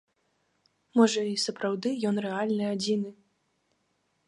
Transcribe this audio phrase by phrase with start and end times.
[0.99, 3.09] Можа, і сапраўды, ён рэальны адзіны?